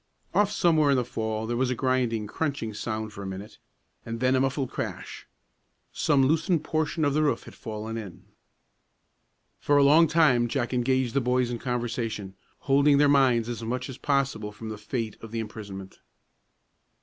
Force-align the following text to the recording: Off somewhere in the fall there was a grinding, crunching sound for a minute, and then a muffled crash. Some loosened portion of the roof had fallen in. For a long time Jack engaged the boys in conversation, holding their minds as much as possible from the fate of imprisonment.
Off 0.33 0.49
somewhere 0.51 0.89
in 0.89 0.95
the 0.97 1.05
fall 1.05 1.45
there 1.45 1.55
was 1.55 1.69
a 1.69 1.75
grinding, 1.75 2.25
crunching 2.25 2.73
sound 2.73 3.13
for 3.13 3.21
a 3.21 3.27
minute, 3.27 3.59
and 4.03 4.19
then 4.19 4.35
a 4.35 4.39
muffled 4.39 4.71
crash. 4.71 5.27
Some 5.93 6.23
loosened 6.25 6.63
portion 6.63 7.05
of 7.05 7.13
the 7.13 7.21
roof 7.21 7.43
had 7.43 7.53
fallen 7.53 7.97
in. 7.97 8.23
For 9.59 9.77
a 9.77 9.83
long 9.83 10.07
time 10.07 10.47
Jack 10.47 10.73
engaged 10.73 11.13
the 11.13 11.21
boys 11.21 11.51
in 11.51 11.59
conversation, 11.59 12.33
holding 12.61 12.97
their 12.97 13.07
minds 13.07 13.47
as 13.47 13.61
much 13.61 13.89
as 13.89 13.99
possible 13.99 14.51
from 14.51 14.69
the 14.69 14.77
fate 14.79 15.17
of 15.21 15.35
imprisonment. 15.35 15.99